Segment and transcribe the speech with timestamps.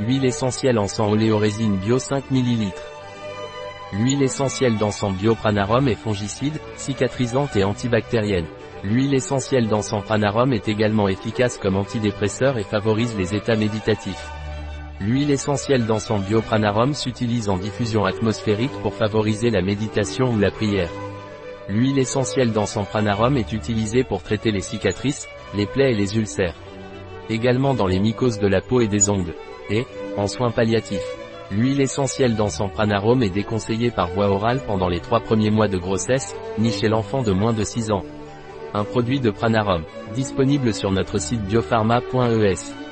[0.00, 2.72] Huile essentielle encens oléorésine bio 5 ml.
[3.92, 8.48] L'huile essentielle d'encens bio pranarum est fongicide, cicatrisante et antibactérienne.
[8.82, 14.28] L'huile essentielle d'encens pranarum est également efficace comme antidépresseur et favorise les états méditatifs.
[15.00, 20.90] L'huile essentielle d'encens biopranarum s'utilise en diffusion atmosphérique pour favoriser la méditation ou la prière.
[21.68, 26.56] L'huile essentielle d'encens pranarum est utilisée pour traiter les cicatrices, les plaies et les ulcères.
[27.30, 29.34] Également dans les mycoses de la peau et des ongles.
[29.70, 29.86] Et,
[30.16, 31.16] en soins palliatifs.
[31.50, 35.78] L'huile essentielle d'encens pranarum est déconseillée par voie orale pendant les trois premiers mois de
[35.78, 38.04] grossesse, ni chez l'enfant de moins de 6 ans.
[38.72, 39.84] Un produit de Pranarum,
[40.14, 42.83] disponible sur notre site biopharma.es.